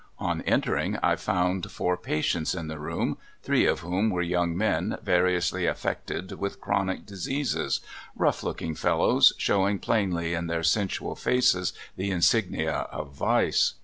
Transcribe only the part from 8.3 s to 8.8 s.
looking